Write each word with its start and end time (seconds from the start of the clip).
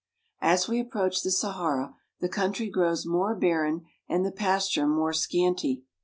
As 0.41 0.67
we 0.67 0.79
approach 0.79 1.21
the 1.21 1.29
Sahara 1.29 1.95
the 2.21 2.27
country 2.27 2.67
grows 2.71 3.05
more 3.05 3.35
barren 3.35 3.85
and 4.09 4.25
the 4.25 4.31
pasture 4.31 4.87
more 4.87 5.13
scanty. 5.13 5.83